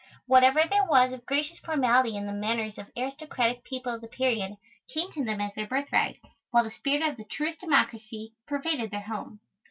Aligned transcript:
Whatever 0.25 0.63
there 0.67 0.83
was 0.83 1.13
of 1.13 1.27
gracious 1.27 1.59
formality 1.59 2.17
in 2.17 2.25
the 2.25 2.33
manners 2.33 2.79
of 2.79 2.89
aristocratic 2.97 3.63
people 3.63 3.93
of 3.93 4.01
the 4.01 4.07
period, 4.07 4.55
came 4.91 5.11
to 5.11 5.23
them 5.23 5.39
as 5.39 5.53
their 5.53 5.67
birthright, 5.67 6.19
while 6.49 6.63
the 6.63 6.71
spirit 6.71 7.03
of 7.07 7.17
the 7.17 7.23
truest 7.25 7.59
democracy 7.59 8.33
pervaded 8.47 8.89
their 8.89 9.01
home. 9.01 9.41